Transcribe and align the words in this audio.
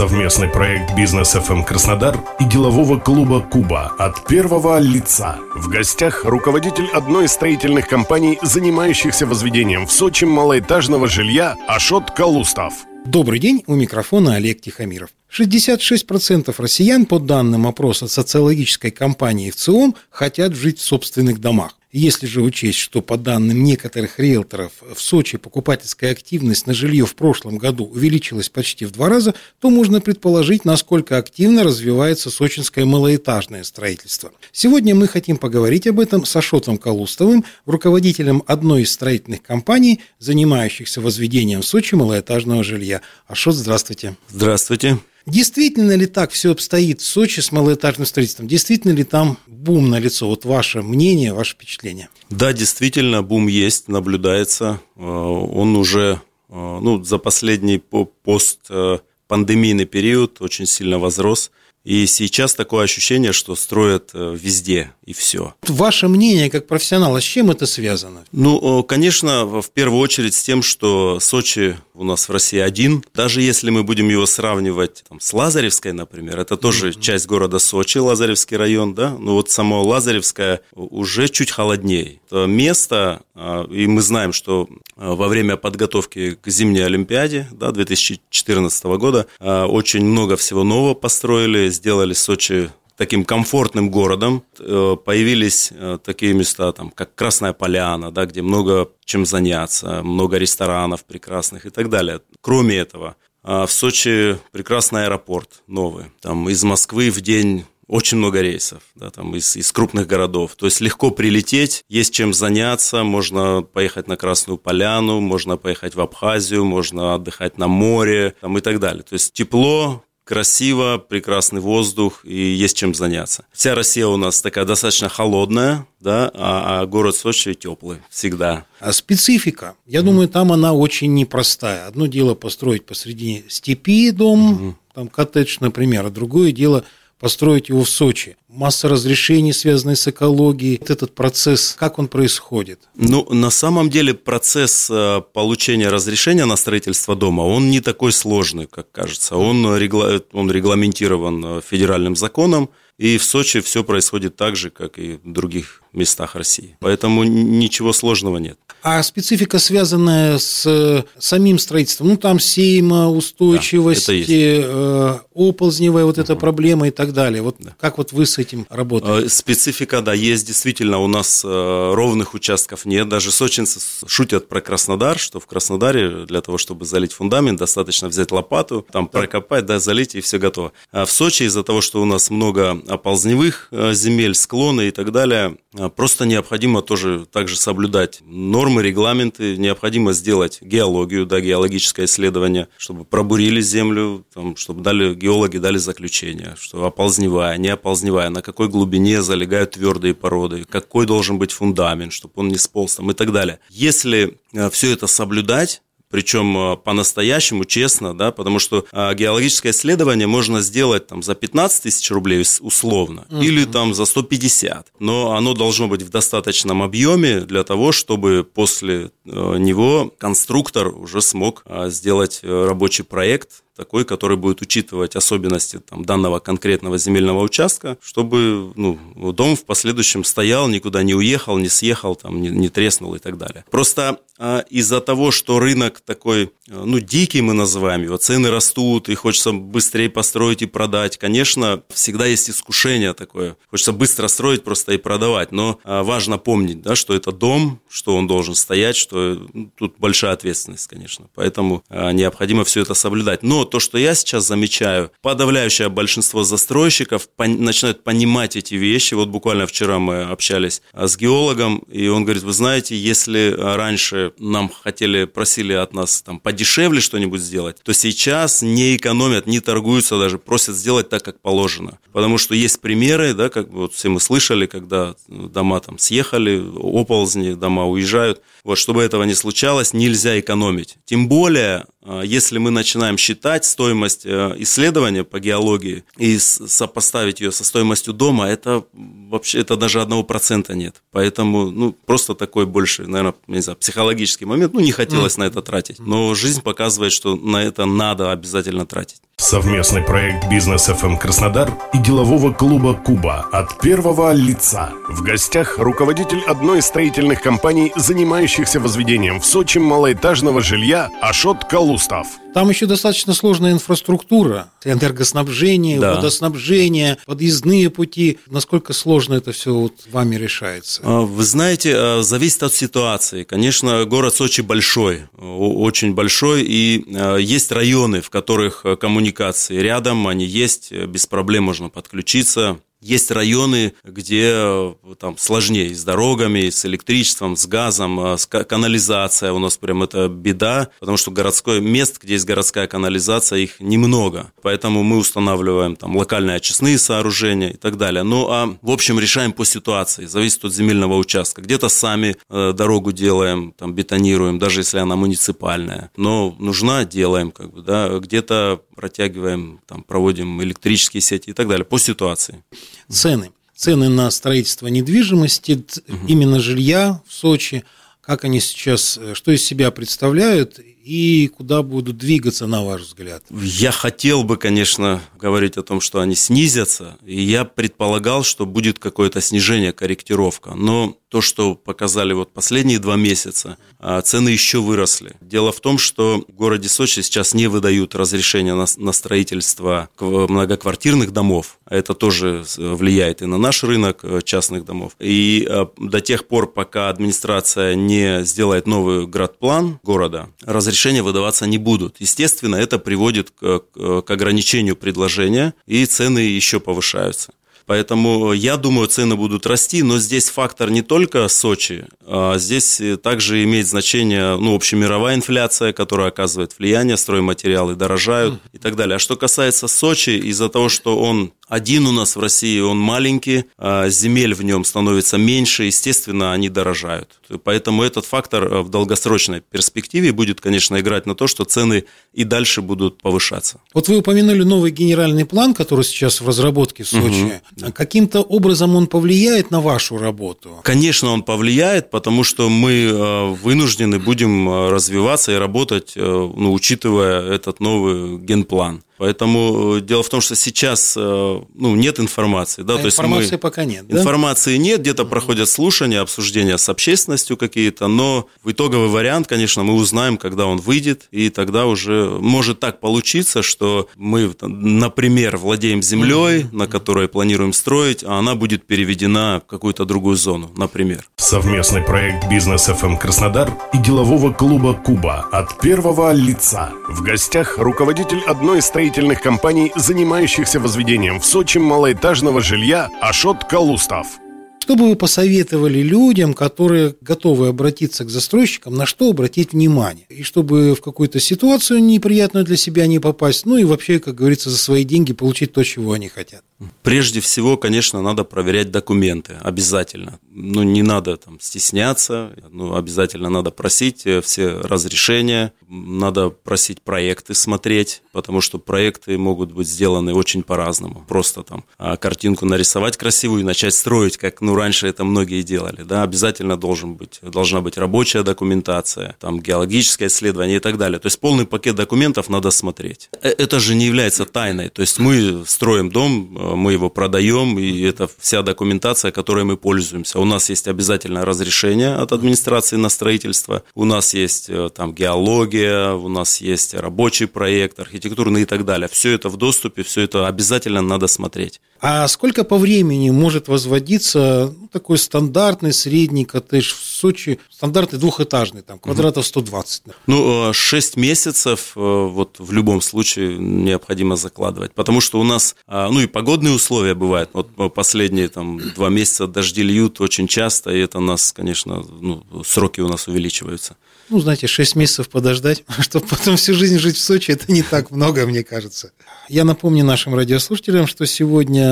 Совместный 0.00 0.48
проект 0.48 0.96
«Бизнес 0.96 1.32
ФМ 1.32 1.62
Краснодар» 1.62 2.18
и 2.40 2.44
делового 2.44 2.98
клуба 2.98 3.42
«Куба» 3.42 3.92
от 3.98 4.26
первого 4.26 4.78
лица. 4.78 5.38
В 5.54 5.68
гостях 5.68 6.24
руководитель 6.24 6.86
одной 6.94 7.26
из 7.26 7.32
строительных 7.32 7.86
компаний, 7.86 8.38
занимающихся 8.40 9.26
возведением 9.26 9.86
в 9.86 9.92
Сочи 9.92 10.24
малоэтажного 10.24 11.06
жилья 11.06 11.54
Ашот 11.68 12.12
Калустов. 12.12 12.72
Добрый 13.04 13.38
день, 13.40 13.62
у 13.66 13.74
микрофона 13.74 14.36
Олег 14.36 14.62
Тихомиров. 14.62 15.10
66% 15.30 16.54
россиян, 16.56 17.04
по 17.04 17.18
данным 17.18 17.66
опроса 17.66 18.08
социологической 18.08 18.92
компании 18.92 19.50
ВЦИОМ, 19.50 19.96
хотят 20.08 20.54
жить 20.54 20.78
в 20.78 20.82
собственных 20.82 21.42
домах. 21.42 21.76
Если 21.92 22.26
же 22.26 22.40
учесть, 22.42 22.78
что 22.78 23.02
по 23.02 23.16
данным 23.16 23.64
некоторых 23.64 24.20
риэлторов 24.20 24.72
в 24.94 25.00
Сочи 25.00 25.38
покупательская 25.38 26.12
активность 26.12 26.68
на 26.68 26.72
жилье 26.72 27.04
в 27.04 27.16
прошлом 27.16 27.58
году 27.58 27.84
увеличилась 27.84 28.48
почти 28.48 28.84
в 28.84 28.92
два 28.92 29.08
раза, 29.08 29.34
то 29.58 29.70
можно 29.70 30.00
предположить, 30.00 30.64
насколько 30.64 31.18
активно 31.18 31.64
развивается 31.64 32.30
сочинское 32.30 32.84
малоэтажное 32.84 33.64
строительство. 33.64 34.30
Сегодня 34.52 34.94
мы 34.94 35.08
хотим 35.08 35.36
поговорить 35.36 35.88
об 35.88 35.98
этом 35.98 36.24
с 36.24 36.36
Ашотом 36.36 36.78
Калустовым, 36.78 37.44
руководителем 37.66 38.44
одной 38.46 38.82
из 38.82 38.92
строительных 38.92 39.42
компаний, 39.42 40.00
занимающихся 40.20 41.00
возведением 41.00 41.62
в 41.62 41.66
Сочи 41.66 41.96
малоэтажного 41.96 42.62
жилья. 42.62 43.00
Ашот, 43.26 43.56
здравствуйте. 43.56 44.16
Здравствуйте. 44.28 45.00
Действительно 45.26 45.92
ли 45.92 46.06
так 46.06 46.32
все 46.32 46.52
обстоит 46.52 47.00
в 47.00 47.06
Сочи 47.06 47.40
с 47.40 47.52
малоэтажным 47.52 48.06
строительством? 48.06 48.48
Действительно 48.48 48.92
ли 48.92 49.04
там 49.04 49.38
бум 49.46 49.90
на 49.90 49.98
лицо? 49.98 50.28
Вот 50.28 50.44
ваше 50.44 50.82
мнение, 50.82 51.32
ваше 51.32 51.54
впечатление? 51.54 52.08
Да, 52.30 52.52
действительно, 52.52 53.22
бум 53.22 53.46
есть, 53.46 53.88
наблюдается. 53.88 54.80
Э, 54.96 55.02
он 55.02 55.76
уже 55.76 56.20
э, 56.48 56.54
ну, 56.54 57.04
за 57.04 57.18
последний 57.18 57.78
постпандемийный 57.78 59.86
период 59.86 60.40
очень 60.40 60.66
сильно 60.66 60.98
возрос. 60.98 61.50
И 61.82 62.06
сейчас 62.06 62.54
такое 62.54 62.84
ощущение, 62.84 63.32
что 63.32 63.56
строят 63.56 64.10
э, 64.12 64.36
везде 64.38 64.92
и 65.04 65.14
все. 65.14 65.54
Ваше 65.62 66.08
мнение 66.08 66.50
как 66.50 66.66
профессионала, 66.66 67.20
с 67.20 67.24
чем 67.24 67.50
это 67.50 67.64
связано? 67.64 68.24
Ну, 68.32 68.82
конечно, 68.82 69.46
в 69.46 69.70
первую 69.70 70.00
очередь 70.00 70.34
с 70.34 70.42
тем, 70.42 70.62
что 70.62 71.20
Сочи 71.20 71.78
у 72.00 72.04
нас 72.04 72.28
в 72.28 72.32
России 72.32 72.58
один. 72.58 73.04
Даже 73.14 73.42
если 73.42 73.68
мы 73.68 73.82
будем 73.82 74.08
его 74.08 74.24
сравнивать 74.24 75.04
там, 75.06 75.20
с 75.20 75.34
Лазаревской, 75.34 75.92
например, 75.92 76.40
это 76.40 76.56
тоже 76.56 76.88
mm-hmm. 76.88 77.00
часть 77.00 77.26
города 77.26 77.58
Сочи, 77.58 77.98
Лазаревский 77.98 78.56
район, 78.56 78.94
да, 78.94 79.14
но 79.18 79.34
вот 79.34 79.50
само 79.50 79.82
Лазаревское 79.84 80.62
уже 80.72 81.28
чуть 81.28 81.50
холоднее. 81.50 82.20
Это 82.26 82.46
место, 82.46 83.20
а, 83.34 83.66
и 83.70 83.86
мы 83.86 84.00
знаем, 84.00 84.32
что 84.32 84.66
а, 84.96 85.14
во 85.14 85.28
время 85.28 85.58
подготовки 85.58 86.38
к 86.40 86.48
зимней 86.48 86.86
Олимпиаде 86.86 87.48
да, 87.52 87.70
2014 87.70 88.84
года 88.96 89.26
а, 89.38 89.66
очень 89.66 90.04
много 90.04 90.38
всего 90.38 90.64
нового 90.64 90.94
построили, 90.94 91.68
сделали 91.68 92.14
Сочи 92.14 92.70
таким 93.00 93.24
комфортным 93.24 93.90
городом. 93.90 94.44
Э, 94.58 94.94
появились 95.02 95.72
э, 95.72 95.98
такие 96.04 96.34
места, 96.34 96.70
там, 96.72 96.90
как 96.90 97.14
Красная 97.14 97.54
Поляна, 97.54 98.10
да, 98.10 98.26
где 98.26 98.42
много 98.42 98.90
чем 99.06 99.24
заняться, 99.24 100.02
много 100.02 100.36
ресторанов 100.36 101.06
прекрасных 101.06 101.64
и 101.64 101.70
так 101.70 101.88
далее. 101.88 102.20
Кроме 102.42 102.76
этого, 102.76 103.16
в 103.42 103.68
Сочи 103.68 104.36
прекрасный 104.52 105.06
аэропорт 105.06 105.62
новый. 105.66 106.04
Там 106.20 106.50
из 106.50 106.62
Москвы 106.62 107.10
в 107.10 107.22
день 107.22 107.64
очень 107.86 108.18
много 108.18 108.42
рейсов, 108.42 108.82
да, 108.94 109.08
там 109.08 109.34
из, 109.34 109.56
из 109.56 109.72
крупных 109.72 110.06
городов. 110.06 110.54
То 110.56 110.66
есть 110.66 110.82
легко 110.82 111.10
прилететь, 111.10 111.84
есть 111.88 112.12
чем 112.12 112.34
заняться, 112.34 113.02
можно 113.02 113.62
поехать 113.62 114.08
на 114.08 114.18
Красную 114.18 114.58
Поляну, 114.58 115.20
можно 115.20 115.56
поехать 115.56 115.94
в 115.94 116.00
Абхазию, 116.02 116.66
можно 116.66 117.14
отдыхать 117.14 117.56
на 117.56 117.66
море 117.66 118.34
там, 118.42 118.58
и 118.58 118.60
так 118.60 118.78
далее. 118.78 119.02
То 119.02 119.14
есть 119.14 119.32
тепло, 119.32 120.04
красиво, 120.30 120.98
прекрасный 120.98 121.60
воздух 121.60 122.24
и 122.24 122.36
есть 122.36 122.76
чем 122.76 122.94
заняться. 122.94 123.44
Вся 123.52 123.74
Россия 123.74 124.06
у 124.06 124.16
нас 124.16 124.40
такая 124.40 124.64
достаточно 124.64 125.08
холодная, 125.08 125.88
да, 125.98 126.30
а, 126.34 126.82
а 126.82 126.86
город 126.86 127.16
Сочи 127.16 127.52
теплый 127.54 127.98
всегда. 128.10 128.64
А 128.78 128.92
специфика, 128.92 129.74
я 129.86 130.00
mm. 130.00 130.02
думаю, 130.04 130.28
там 130.28 130.52
она 130.52 130.72
очень 130.72 131.12
непростая. 131.14 131.88
Одно 131.88 132.06
дело 132.06 132.36
построить 132.36 132.86
посреди 132.86 133.44
степи 133.48 134.12
дом, 134.12 134.54
mm-hmm. 134.54 134.74
там 134.94 135.08
коттедж, 135.08 135.56
например, 135.58 136.06
а 136.06 136.10
другое 136.10 136.52
дело 136.52 136.84
построить 137.20 137.68
его 137.68 137.84
в 137.84 137.88
Сочи. 137.88 138.36
Масса 138.48 138.88
разрешений, 138.88 139.52
связанных 139.52 139.98
с 139.98 140.08
экологией. 140.08 140.80
Этот 140.88 141.14
процесс, 141.14 141.76
как 141.78 141.98
он 141.98 142.08
происходит? 142.08 142.80
Ну, 142.96 143.26
на 143.32 143.50
самом 143.50 143.90
деле 143.90 144.14
процесс 144.14 144.88
э, 144.90 145.20
получения 145.32 145.88
разрешения 145.88 146.46
на 146.46 146.56
строительство 146.56 147.14
дома, 147.14 147.42
он 147.42 147.70
не 147.70 147.80
такой 147.80 148.12
сложный, 148.12 148.66
как 148.66 148.90
кажется. 148.90 149.36
Он, 149.36 149.76
регла... 149.76 150.20
он 150.32 150.50
регламентирован 150.50 151.44
э, 151.44 151.60
федеральным 151.64 152.16
законом, 152.16 152.70
и 153.00 153.16
в 153.16 153.24
Сочи 153.24 153.60
все 153.62 153.82
происходит 153.82 154.36
так 154.36 154.56
же, 154.56 154.68
как 154.68 154.98
и 154.98 155.18
в 155.24 155.32
других 155.32 155.80
местах 155.94 156.36
России. 156.36 156.76
Поэтому 156.80 157.24
ничего 157.24 157.92
сложного 157.94 158.36
нет. 158.36 158.58
А 158.82 159.02
специфика, 159.02 159.58
связанная 159.58 160.38
с 160.38 160.64
э, 160.66 161.04
самим 161.18 161.58
строительством, 161.58 162.08
ну 162.08 162.16
там 162.16 162.38
сеймоустойчивость, 162.38 164.06
да, 164.06 164.12
э, 164.28 165.18
оползневая 165.34 166.04
вот 166.04 166.18
эта 166.18 166.36
проблема 166.36 166.88
и 166.88 166.90
так 166.90 167.12
далее. 167.12 167.42
Вот 167.42 167.56
да. 167.58 167.74
как 167.80 167.98
вот 167.98 168.12
вы 168.12 168.24
с 168.24 168.38
этим 168.38 168.66
работаете? 168.70 169.26
Э, 169.26 169.28
специфика, 169.28 170.00
да, 170.00 170.14
есть 170.14 170.46
действительно. 170.46 170.98
У 170.98 171.08
нас 171.08 171.44
ровных 171.44 172.34
участков 172.34 172.84
нет. 172.86 173.08
Даже 173.08 173.32
сочинцы 173.32 173.80
шутят 174.06 174.48
про 174.48 174.60
Краснодар, 174.60 175.18
что 175.18 175.40
в 175.40 175.46
Краснодаре 175.46 176.26
для 176.26 176.40
того, 176.40 176.56
чтобы 176.56 176.84
залить 176.84 177.12
фундамент, 177.12 177.58
достаточно 177.58 178.08
взять 178.08 178.30
лопату, 178.30 178.86
там 178.90 179.08
да. 179.12 179.18
прокопать, 179.18 179.66
да, 179.66 179.78
залить 179.78 180.14
и 180.14 180.20
все 180.20 180.38
готово. 180.38 180.72
А 180.92 181.04
в 181.04 181.10
Сочи 181.10 181.42
из-за 181.42 181.62
того, 181.64 181.80
что 181.80 182.00
у 182.00 182.04
нас 182.04 182.30
много 182.30 182.80
оползневых 182.90 183.68
земель, 183.92 184.34
склоны 184.34 184.88
и 184.88 184.90
так 184.90 185.12
далее, 185.12 185.56
просто 185.96 186.26
необходимо 186.26 186.82
тоже 186.82 187.26
также 187.30 187.56
соблюдать 187.56 188.20
нормы 188.26 188.82
регламенты, 188.82 189.56
необходимо 189.56 190.12
сделать 190.12 190.58
геологию, 190.60 191.26
да, 191.26 191.40
геологическое 191.40 192.06
исследование, 192.06 192.68
чтобы 192.76 193.04
пробурили 193.04 193.60
землю, 193.60 194.26
там, 194.34 194.56
чтобы 194.56 194.82
дали, 194.82 195.14
геологи 195.14 195.58
дали 195.58 195.78
заключение, 195.78 196.56
что 196.58 196.84
оползневая, 196.84 197.56
не 197.58 197.68
оползневая, 197.68 198.30
на 198.30 198.42
какой 198.42 198.68
глубине 198.68 199.22
залегают 199.22 199.72
твердые 199.72 200.14
породы, 200.14 200.64
какой 200.64 201.06
должен 201.06 201.38
быть 201.38 201.52
фундамент, 201.52 202.12
чтобы 202.12 202.34
он 202.36 202.48
не 202.48 202.58
сполз 202.58 202.96
там 202.96 203.10
и 203.10 203.14
так 203.14 203.32
далее. 203.32 203.60
Если 203.70 204.38
э, 204.52 204.70
все 204.70 204.92
это 204.92 205.06
соблюдать, 205.06 205.82
причем 206.10 206.56
э, 206.56 206.76
по-настоящему, 206.76 207.64
честно, 207.64 208.16
да, 208.16 208.32
потому 208.32 208.58
что 208.58 208.84
а, 208.92 209.14
геологическое 209.14 209.72
исследование 209.72 210.26
можно 210.26 210.60
сделать 210.60 211.06
там 211.06 211.22
за 211.22 211.34
15 211.34 211.84
тысяч 211.84 212.10
рублей 212.10 212.44
условно 212.60 213.26
uh-huh. 213.30 213.44
или 213.44 213.64
там 213.64 213.94
за 213.94 214.04
150, 214.04 214.92
но 214.98 215.32
оно 215.32 215.54
должно 215.54 215.88
быть 215.88 216.02
в 216.02 216.10
достаточном 216.10 216.82
объеме 216.82 217.40
для 217.40 217.64
того, 217.64 217.92
чтобы 217.92 218.44
после 218.44 219.12
э, 219.24 219.56
него 219.58 220.12
конструктор 220.18 220.88
уже 220.88 221.22
смог 221.22 221.64
сделать 221.86 222.40
э, 222.42 222.66
рабочий 222.66 223.04
проект 223.04 223.62
такой, 223.80 224.04
который 224.04 224.36
будет 224.36 224.60
учитывать 224.60 225.16
особенности 225.16 225.78
там, 225.78 226.04
данного 226.04 226.38
конкретного 226.38 226.98
земельного 226.98 227.40
участка, 227.40 227.96
чтобы 228.02 228.72
ну, 228.76 228.98
дом 229.32 229.56
в 229.56 229.64
последующем 229.64 230.22
стоял, 230.22 230.68
никуда 230.68 231.02
не 231.02 231.14
уехал, 231.14 231.56
не 231.56 231.70
съехал, 231.70 232.14
там, 232.14 232.42
не, 232.42 232.50
не 232.50 232.68
треснул 232.68 233.14
и 233.14 233.18
так 233.18 233.38
далее. 233.38 233.64
Просто 233.70 234.20
а, 234.38 234.64
из-за 234.70 235.00
того, 235.00 235.30
что 235.30 235.58
рынок 235.58 236.00
такой, 236.00 236.52
а, 236.70 236.84
ну, 236.84 236.98
дикий 236.98 237.40
мы 237.40 237.54
называем 237.54 238.02
его, 238.02 238.18
цены 238.18 238.50
растут, 238.50 239.08
и 239.08 239.14
хочется 239.14 239.52
быстрее 239.52 240.10
построить 240.10 240.60
и 240.62 240.66
продать, 240.66 241.16
конечно, 241.16 241.82
всегда 241.88 242.26
есть 242.26 242.50
искушение 242.50 243.14
такое. 243.14 243.56
Хочется 243.70 243.92
быстро 243.92 244.28
строить 244.28 244.62
просто 244.62 244.92
и 244.92 244.98
продавать, 244.98 245.52
но 245.52 245.78
а, 245.84 246.02
важно 246.02 246.36
помнить, 246.36 246.82
да, 246.82 246.96
что 246.96 247.14
это 247.14 247.32
дом, 247.32 247.80
что 247.88 248.16
он 248.16 248.26
должен 248.26 248.54
стоять, 248.54 248.96
что 248.96 249.46
ну, 249.54 249.70
тут 249.76 249.96
большая 249.98 250.32
ответственность, 250.32 250.86
конечно. 250.86 251.26
Поэтому 251.34 251.82
а, 251.88 252.12
необходимо 252.12 252.64
все 252.64 252.80
это 252.80 252.94
соблюдать. 252.94 253.42
Но 253.42 253.64
то, 253.70 253.80
что 253.80 253.98
я 253.98 254.14
сейчас 254.14 254.46
замечаю, 254.46 255.10
подавляющее 255.22 255.88
большинство 255.88 256.44
застройщиков 256.44 257.28
пон- 257.38 257.58
начинают 257.58 258.04
понимать 258.04 258.56
эти 258.56 258.74
вещи. 258.74 259.14
Вот 259.14 259.28
буквально 259.28 259.66
вчера 259.66 259.98
мы 259.98 260.22
общались 260.22 260.82
а, 260.92 261.08
с 261.08 261.16
геологом, 261.16 261.78
и 261.90 262.08
он 262.08 262.24
говорит, 262.24 262.42
вы 262.42 262.52
знаете, 262.52 262.96
если 262.96 263.54
раньше 263.56 264.32
нам 264.38 264.68
хотели, 264.68 265.24
просили 265.24 265.72
от 265.72 265.94
нас 265.94 266.22
там 266.22 266.40
подешевле 266.40 267.00
что-нибудь 267.00 267.40
сделать, 267.40 267.76
то 267.82 267.92
сейчас 267.92 268.62
не 268.62 268.96
экономят, 268.96 269.46
не 269.46 269.60
торгуются 269.60 270.18
даже, 270.18 270.38
просят 270.38 270.76
сделать 270.76 271.08
так, 271.08 271.22
как 271.22 271.40
положено. 271.40 271.98
Потому 272.12 272.38
что 272.38 272.54
есть 272.54 272.80
примеры, 272.80 273.34
да, 273.34 273.48
как 273.48 273.70
вот 273.70 273.94
все 273.94 274.08
мы 274.08 274.20
слышали, 274.20 274.66
когда 274.66 275.14
дома 275.28 275.80
там 275.80 275.98
съехали, 275.98 276.62
оползни, 276.76 277.52
дома 277.52 277.86
уезжают. 277.86 278.42
Вот, 278.64 278.78
чтобы 278.78 279.02
этого 279.02 279.22
не 279.22 279.34
случалось, 279.34 279.92
нельзя 279.92 280.38
экономить. 280.38 280.96
Тем 281.04 281.28
более, 281.28 281.86
а, 281.99 281.99
если 282.22 282.58
мы 282.58 282.70
начинаем 282.70 283.18
считать 283.18 283.64
стоимость 283.64 284.24
э, 284.24 284.54
исследования 284.58 285.22
по 285.22 285.38
геологии 285.38 286.04
и 286.16 286.38
сопоставить 286.38 287.40
ее 287.40 287.52
со 287.52 287.62
стоимостью 287.62 288.14
дома, 288.14 288.46
это 288.46 288.84
вообще 288.92 289.60
это 289.60 289.76
даже 289.76 290.00
одного 290.00 290.22
процента 290.22 290.74
нет. 290.74 291.02
Поэтому 291.12 291.70
ну, 291.70 291.92
просто 291.92 292.34
такой 292.34 292.64
больше, 292.64 293.06
наверное, 293.06 293.34
не 293.46 293.60
знаю, 293.60 293.76
психологический 293.76 294.46
момент. 294.46 294.72
Ну, 294.72 294.80
не 294.80 294.92
хотелось 294.92 295.36
mm. 295.36 295.40
на 295.40 295.44
это 295.44 295.60
тратить. 295.60 295.98
Но 295.98 296.34
жизнь 296.34 296.62
показывает, 296.62 297.12
что 297.12 297.36
на 297.36 297.62
это 297.62 297.84
надо 297.84 298.32
обязательно 298.32 298.86
тратить. 298.86 299.20
Совместный 299.40 300.02
проект 300.02 300.50
«Бизнес 300.50 300.84
ФМ 300.84 301.16
Краснодар» 301.16 301.70
и 301.94 301.98
делового 301.98 302.52
клуба 302.52 302.92
«Куба» 302.92 303.48
от 303.50 303.80
первого 303.80 304.32
лица. 304.32 304.90
В 305.08 305.22
гостях 305.22 305.78
руководитель 305.78 306.42
одной 306.46 306.80
из 306.80 306.84
строительных 306.84 307.40
компаний, 307.40 307.90
занимающихся 307.96 308.80
возведением 308.80 309.40
в 309.40 309.46
Сочи 309.46 309.78
малоэтажного 309.78 310.60
жилья 310.60 311.08
Ашот 311.22 311.64
Калустов. 311.64 312.26
Там 312.52 312.68
еще 312.68 312.86
достаточно 312.86 313.32
сложная 313.32 313.72
инфраструктура, 313.72 314.70
энергоснабжение, 314.84 316.00
да. 316.00 316.16
водоснабжение, 316.16 317.18
подъездные 317.24 317.90
пути. 317.90 318.38
Насколько 318.46 318.92
сложно 318.92 319.34
это 319.34 319.52
все 319.52 319.72
вот 319.72 319.94
вами 320.10 320.34
решается? 320.34 321.00
А, 321.04 321.20
вы 321.20 321.44
знаете, 321.44 321.94
а, 321.96 322.22
зависит 322.22 322.62
от 322.64 322.74
ситуации. 322.74 323.44
Конечно, 323.44 324.04
город 324.04 324.34
Сочи 324.34 324.62
большой, 324.62 325.22
очень 325.38 326.14
большой, 326.14 326.64
и 326.64 327.04
а, 327.14 327.36
есть 327.36 327.70
районы, 327.70 328.20
в 328.20 328.30
которых 328.30 328.84
коммуникации 329.00 329.78
рядом, 329.78 330.26
они 330.26 330.44
есть, 330.44 330.92
без 330.92 331.26
проблем 331.26 331.64
можно 331.64 331.88
подключиться. 331.88 332.80
Есть 333.00 333.30
районы, 333.30 333.94
где 334.04 334.52
э, 334.52 334.94
там 335.18 335.38
сложнее 335.38 335.94
с 335.94 336.04
дорогами, 336.04 336.68
с 336.68 336.84
электричеством, 336.84 337.56
с 337.56 337.66
газом, 337.66 338.20
э, 338.20 338.36
с 338.36 338.46
канализацией. 338.46 339.52
У 339.52 339.58
нас 339.58 339.78
прям 339.78 340.02
это 340.02 340.28
беда, 340.28 340.90
потому 341.00 341.16
что 341.16 341.30
городское 341.30 341.80
мест, 341.80 342.18
где 342.22 342.34
есть 342.34 342.44
городская 342.44 342.86
канализация, 342.86 343.60
их 343.60 343.80
немного. 343.80 344.52
Поэтому 344.60 345.02
мы 345.02 345.16
устанавливаем 345.16 345.96
там 345.96 346.14
локальные 346.14 346.56
очистные 346.56 346.98
сооружения 346.98 347.70
и 347.70 347.76
так 347.76 347.96
далее. 347.96 348.22
Ну, 348.22 348.48
а 348.50 348.76
в 348.82 348.90
общем 348.90 349.18
решаем 349.18 349.52
по 349.52 349.64
ситуации, 349.64 350.26
зависит 350.26 350.62
от 350.66 350.74
земельного 350.74 351.14
участка. 351.16 351.62
Где-то 351.62 351.88
сами 351.88 352.36
э, 352.50 352.72
дорогу 352.74 353.12
делаем, 353.12 353.72
там 353.78 353.94
бетонируем, 353.94 354.58
даже 354.58 354.80
если 354.80 354.98
она 354.98 355.16
муниципальная. 355.16 356.10
Но 356.16 356.54
нужна, 356.58 357.06
делаем, 357.06 357.50
как 357.50 357.72
бы, 357.72 357.80
да. 357.80 358.08
Где-то 358.18 358.82
протягиваем, 359.00 359.80
там, 359.86 360.02
проводим 360.02 360.62
электрические 360.62 361.22
сети 361.22 361.50
и 361.50 361.52
так 361.54 361.66
далее, 361.66 361.86
по 361.86 361.98
ситуации. 361.98 362.62
Цены. 363.08 363.50
Цены 363.74 364.10
на 364.10 364.30
строительство 364.30 364.88
недвижимости, 364.88 365.72
угу. 366.06 366.26
именно 366.28 366.60
жилья 366.60 367.22
в 367.26 367.32
Сочи, 367.32 367.84
как 368.20 368.44
они 368.44 368.60
сейчас, 368.60 369.16
э, 369.16 369.32
что 369.34 369.52
из 369.52 369.64
себя 369.64 369.90
представляют 369.90 370.78
и 371.02 371.48
куда 371.48 371.82
будут 371.82 372.18
двигаться, 372.18 372.66
на 372.66 372.84
ваш 372.84 373.02
взгляд? 373.02 373.42
Я 373.50 373.90
хотел 373.90 374.44
бы, 374.44 374.56
конечно, 374.56 375.20
говорить 375.38 375.76
о 375.76 375.82
том, 375.82 376.00
что 376.00 376.20
они 376.20 376.34
снизятся, 376.34 377.16
и 377.24 377.40
я 377.40 377.64
предполагал, 377.64 378.44
что 378.44 378.66
будет 378.66 378.98
какое-то 378.98 379.40
снижение, 379.40 379.92
корректировка, 379.92 380.74
но 380.74 381.16
то, 381.30 381.40
что 381.40 381.76
показали 381.76 382.32
вот 382.32 382.52
последние 382.52 382.98
два 382.98 383.16
месяца, 383.16 383.78
а, 384.00 384.20
цены 384.20 384.48
еще 384.48 384.80
выросли. 384.80 385.36
Дело 385.40 385.70
в 385.70 385.80
том, 385.80 385.96
что 385.96 386.44
в 386.48 386.52
городе 386.52 386.88
Сочи 386.88 387.20
сейчас 387.20 387.54
не 387.54 387.68
выдают 387.68 388.16
разрешения 388.16 388.74
на, 388.74 389.12
строительство 389.12 390.08
многоквартирных 390.18 391.32
домов. 391.32 391.78
Это 391.88 392.14
тоже 392.14 392.64
влияет 392.76 393.42
и 393.42 393.46
на 393.46 393.58
наш 393.58 393.84
рынок 393.84 394.20
э, 394.22 394.40
частных 394.44 394.84
домов. 394.84 395.12
И 395.20 395.66
э, 395.68 395.86
до 395.98 396.20
тех 396.20 396.48
пор, 396.48 396.72
пока 396.72 397.08
администрация 397.10 397.94
не 397.94 398.44
сделает 398.44 398.86
новый 398.86 399.26
градплан 399.26 400.00
города, 400.02 400.48
разрешения 400.90 401.22
выдаваться 401.22 401.66
не 401.66 401.78
будут. 401.78 402.16
Естественно, 402.18 402.76
это 402.76 402.98
приводит 402.98 403.50
к, 403.50 403.80
к 404.22 404.30
ограничению 404.30 404.96
предложения, 404.96 405.74
и 405.86 406.04
цены 406.04 406.40
еще 406.40 406.80
повышаются. 406.80 407.52
Поэтому 407.86 408.52
я 408.52 408.76
думаю, 408.76 409.08
цены 409.08 409.34
будут 409.34 409.66
расти, 409.66 410.04
но 410.04 410.18
здесь 410.18 410.48
фактор 410.48 410.90
не 410.90 411.02
только 411.02 411.48
Сочи, 411.48 412.04
а 412.24 412.56
здесь 412.56 413.02
также 413.20 413.64
имеет 413.64 413.88
значение 413.88 414.56
ну, 414.56 414.76
общемировая 414.76 415.34
инфляция, 415.34 415.92
которая 415.92 416.28
оказывает 416.28 416.78
влияние, 416.78 417.16
стройматериалы 417.16 417.96
дорожают 417.96 418.60
и 418.72 418.78
так 418.78 418.94
далее. 418.94 419.16
А 419.16 419.18
что 419.18 419.36
касается 419.36 419.88
Сочи, 419.88 420.30
из-за 420.30 420.68
того, 420.68 420.88
что 420.88 421.18
он 421.18 421.52
один 421.70 422.04
у 422.08 422.12
нас 422.12 422.34
в 422.34 422.40
России, 422.40 422.80
он 422.80 422.98
маленький, 422.98 423.64
а 423.78 424.08
земель 424.08 424.54
в 424.54 424.62
нем 424.64 424.84
становится 424.84 425.38
меньше, 425.38 425.84
естественно, 425.84 426.52
они 426.52 426.68
дорожают. 426.68 427.40
Поэтому 427.62 428.02
этот 428.02 428.26
фактор 428.26 428.64
э, 428.64 428.82
в 428.82 428.88
долгосрочной 428.88 429.60
перспективе 429.60 430.32
будет, 430.32 430.60
конечно, 430.60 430.98
играть 430.98 431.26
на 431.26 431.36
то, 431.36 431.46
что 431.46 431.64
цены 431.64 432.04
и 432.32 432.42
дальше 432.42 432.82
будут 432.82 433.22
повышаться. 433.22 433.80
Вот 433.94 434.08
вы 434.08 434.16
упомянули 434.16 434.64
новый 434.64 434.90
генеральный 434.90 435.44
план, 435.44 435.72
который 435.74 436.04
сейчас 436.04 436.40
в 436.40 436.48
разработке 436.48 437.04
в 437.04 437.08
Сочи. 437.08 437.60
Угу. 437.76 437.92
Каким-то 437.92 438.40
образом 438.40 438.96
он 438.96 439.06
повлияет 439.06 439.70
на 439.70 439.80
вашу 439.80 440.18
работу? 440.18 440.80
Конечно, 440.82 441.30
он 441.30 441.44
повлияет, 441.44 442.10
потому 442.10 442.42
что 442.42 442.68
мы 442.68 442.92
э, 443.04 443.46
вынуждены 443.62 444.18
будем 444.18 444.68
э, 444.68 444.90
развиваться 444.90 445.52
и 445.52 445.54
работать, 445.54 446.14
ну, 446.16 446.72
учитывая 446.72 447.42
этот 447.52 447.78
новый 447.78 448.38
генплан. 448.38 449.04
Поэтому 449.20 449.96
э, 449.96 450.00
дело 450.00 450.22
в 450.22 450.30
том, 450.30 450.40
что 450.40 450.56
сейчас 450.56 451.14
э, 451.14 451.20
ну, 451.20 451.94
нет 451.94 452.18
информации. 452.18 452.80
Да? 452.80 452.94
А 452.94 452.96
То 452.96 453.08
информации 453.08 453.40
есть 453.42 453.52
мы... 453.52 453.58
пока 453.58 453.84
нет. 453.84 454.06
Да? 454.08 454.18
Информации 454.18 454.78
нет, 454.78 455.02
где-то 455.02 455.26
проходят 455.26 455.68
слушания, 455.68 456.22
обсуждения 456.22 456.78
с 456.78 456.88
общественностью 456.88 457.58
какие-то, 457.58 458.06
но 458.06 458.48
в 458.64 458.72
итоговый 458.72 459.08
вариант, 459.08 459.46
конечно, 459.46 459.82
мы 459.82 459.92
узнаем, 459.92 460.38
когда 460.38 460.64
он 460.64 460.78
выйдет, 460.78 461.28
и 461.32 461.50
тогда 461.50 461.84
уже 461.84 462.30
может 462.40 462.80
так 462.80 463.00
получиться, 463.00 463.60
что 463.60 464.08
мы, 464.16 464.50
например, 464.62 465.58
владеем 465.58 466.02
землей, 466.02 466.64
на 466.72 466.86
которой 466.86 467.28
планируем 467.28 467.74
строить, 467.74 468.24
а 468.24 468.38
она 468.38 468.54
будет 468.54 468.86
переведена 468.86 469.60
в 469.62 469.68
какую-то 469.68 470.06
другую 470.06 470.36
зону, 470.36 470.70
например. 470.78 471.26
Совместный 471.36 472.00
проект 472.00 472.48
«Бизнес 472.48 472.86
ФМ 472.86 473.18
Краснодар» 473.18 473.70
и 473.92 473.98
делового 473.98 474.50
клуба 474.50 474.94
«Куба» 474.94 475.46
от 475.52 475.78
первого 475.78 476.32
лица. 476.32 476.90
В 477.06 477.22
гостях 477.22 477.76
руководитель 477.76 478.40
одной 478.46 478.78
из 478.78 478.86
строительных 478.86 479.09
строительных 479.10 479.42
компаний, 479.42 479.90
занимающихся 479.96 480.78
возведением 480.78 481.40
в 481.40 481.44
Сочи 481.44 481.78
малоэтажного 481.78 482.60
жилья 482.60 483.10
Ашот 483.20 483.64
Калустов. 483.64 484.38
Что 484.78 484.94
бы 484.94 485.08
вы 485.08 485.16
посоветовали 485.16 485.98
людям, 485.98 486.54
которые 486.54 487.16
готовы 487.20 487.68
обратиться 487.68 488.24
к 488.24 488.30
застройщикам, 488.30 488.94
на 488.94 489.06
что 489.06 489.30
обратить 489.30 489.72
внимание? 489.72 490.26
И 490.28 490.44
чтобы 490.44 490.94
в 490.94 491.00
какую-то 491.00 491.40
ситуацию 491.40 492.04
неприятную 492.04 492.64
для 492.64 492.76
себя 492.76 493.08
не 493.08 493.18
попасть, 493.18 493.66
ну 493.66 493.76
и 493.78 493.84
вообще, 493.84 494.20
как 494.20 494.36
говорится, 494.36 494.70
за 494.70 494.78
свои 494.78 495.02
деньги 495.02 495.32
получить 495.32 495.72
то, 495.72 495.82
чего 495.82 496.12
они 496.12 496.28
хотят. 496.28 496.62
Прежде 497.02 497.40
всего, 497.40 497.76
конечно, 497.76 498.22
надо 498.22 498.44
проверять 498.44 498.90
документы, 498.90 499.56
обязательно. 499.60 500.38
Ну, 500.50 500.82
не 500.82 501.02
надо 501.02 501.36
там 501.36 501.60
стесняться, 501.60 502.52
ну, 502.70 502.94
обязательно 502.94 503.50
надо 503.50 503.70
просить 503.70 504.26
э, 504.26 504.40
все 504.40 504.68
разрешения, 504.68 505.72
надо 505.88 506.50
просить 506.50 507.02
проекты 507.02 507.54
смотреть, 507.54 508.22
потому 508.32 508.60
что 508.60 508.78
проекты 508.78 509.36
могут 509.36 509.72
быть 509.72 509.88
сделаны 509.88 510.32
очень 510.34 510.62
по-разному. 510.62 511.24
Просто 511.28 511.62
там 511.62 511.84
а, 511.98 512.16
картинку 512.16 512.64
нарисовать 512.64 513.16
красивую 513.16 513.60
и 513.60 513.64
начать 513.64 513.94
строить, 513.94 514.36
как, 514.36 514.60
ну, 514.60 514.74
раньше 514.74 515.06
это 515.06 515.24
многие 515.24 515.62
делали, 515.62 516.02
да, 516.02 516.22
обязательно 516.22 516.76
должен 516.76 517.14
быть, 517.14 517.40
должна 517.42 517.80
быть 517.80 517.98
рабочая 517.98 518.42
документация, 518.42 519.36
там, 519.38 519.60
геологическое 519.60 520.28
исследование 520.28 520.76
и 520.76 520.80
так 520.80 520.96
далее. 520.96 521.18
То 521.18 521.26
есть 521.26 521.40
полный 521.40 521.66
пакет 521.66 521.96
документов 521.96 522.48
надо 522.48 522.70
смотреть. 522.70 523.28
Э, 523.42 523.48
это 523.50 523.80
же 523.80 523.94
не 523.94 524.06
является 524.06 524.46
тайной, 524.46 524.88
то 524.88 525.02
есть 525.02 525.18
мы 525.18 525.64
строим 525.66 526.10
дом, 526.10 526.56
э, 526.56 526.69
мы 526.76 526.92
его 526.92 527.10
продаем, 527.10 527.78
и 527.78 528.00
это 528.02 528.28
вся 528.38 528.62
документация, 528.62 529.30
которой 529.30 529.64
мы 529.64 529.76
пользуемся. 529.76 530.38
У 530.38 530.44
нас 530.44 530.70
есть 530.70 530.88
обязательное 530.88 531.44
разрешение 531.44 532.14
от 532.14 532.32
администрации 532.32 532.96
на 532.96 533.08
строительство, 533.08 533.82
у 533.94 534.04
нас 534.04 534.34
есть 534.34 534.68
э, 534.68 534.90
там 534.94 535.14
геология, 535.14 536.12
у 536.12 536.28
нас 536.28 536.60
есть 536.60 536.94
рабочий 536.94 537.46
проект, 537.46 538.00
архитектурный 538.00 538.62
и 538.62 538.66
так 538.66 538.84
далее. 538.84 539.08
Все 539.10 539.32
это 539.32 539.48
в 539.48 539.56
доступе, 539.56 540.02
все 540.02 540.22
это 540.22 540.46
обязательно 540.46 541.02
надо 541.02 541.26
смотреть. 541.26 541.80
А 542.00 542.26
сколько 542.28 542.64
по 542.64 542.78
времени 542.78 543.28
может 543.30 543.68
возводиться 543.68 544.74
ну, 544.78 544.88
такой 544.88 545.18
стандартный 545.18 545.92
средний 545.92 546.46
коттедж 546.46 546.94
в 546.94 547.04
Сочи, 547.04 547.58
стандартный 547.70 548.18
двухэтажный, 548.18 548.80
там, 548.80 548.98
квадратов 548.98 549.46
120? 549.46 550.04
Ну, 550.26 550.72
6 550.72 551.16
э, 551.16 551.20
месяцев 551.20 551.92
э, 551.96 552.00
вот 552.00 552.56
в 552.58 552.72
любом 552.72 553.02
случае 553.02 553.58
необходимо 553.58 554.36
закладывать, 554.36 554.94
потому 554.94 555.20
что 555.20 555.38
у 555.38 555.44
нас, 555.44 555.76
а, 555.86 556.08
ну 556.08 556.20
и 556.20 556.26
погодные 556.26 556.72
условия 556.74 557.14
бывают. 557.14 557.50
Вот 557.52 557.68
последние 557.92 558.48
там 558.48 558.80
два 558.94 559.10
месяца 559.10 559.46
дожди 559.46 559.82
льют 559.82 560.22
очень 560.22 560.48
часто, 560.48 560.90
и 560.90 561.00
это 561.00 561.20
нас, 561.20 561.52
конечно, 561.52 562.02
ну, 562.20 562.44
сроки 562.64 563.00
у 563.00 563.08
нас 563.08 563.28
увеличиваются. 563.28 563.96
Ну, 564.30 564.40
знаете, 564.40 564.68
6 564.68 564.96
месяцев 564.96 565.28
подождать, 565.28 565.84
чтобы 566.00 566.26
потом 566.26 566.56
всю 566.56 566.72
жизнь 566.72 566.98
жить 566.98 567.16
в 567.16 567.20
Сочи, 567.20 567.50
это 567.50 567.70
не 567.70 567.82
так 567.82 568.10
много, 568.10 568.46
мне 568.46 568.64
кажется. 568.64 569.12
Я 569.48 569.64
напомню 569.64 570.04
нашим 570.04 570.34
радиослушателям, 570.34 571.06
что 571.06 571.26
сегодня 571.26 571.89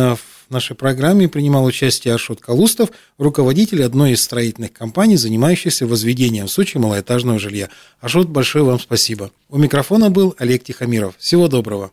в 0.49 0.51
нашей 0.51 0.77
программе 0.77 1.29
принимал 1.29 1.65
участие 1.65 2.15
Ашот 2.15 2.41
Калустов, 2.41 2.91
руководитель 3.19 3.85
одной 3.85 4.13
из 4.13 4.23
строительных 4.23 4.73
компаний, 4.73 5.17
занимающейся 5.17 5.87
возведением 5.87 6.47
в 6.47 6.51
Сочи 6.51 6.79
малоэтажного 6.79 7.39
жилья. 7.39 7.69
Ашот, 8.01 8.29
большое 8.29 8.65
вам 8.65 8.81
спасибо. 8.81 9.31
У 9.49 9.59
микрофона 9.59 10.11
был 10.11 10.35
Олег 10.39 10.65
Тихомиров. 10.65 11.15
Всего 11.19 11.49
доброго. 11.49 11.91